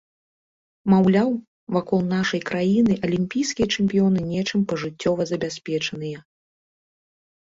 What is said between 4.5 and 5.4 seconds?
пажыццёва